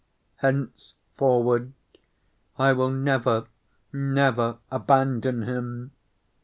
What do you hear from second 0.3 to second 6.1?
Henceforward I will never, never abandon him!"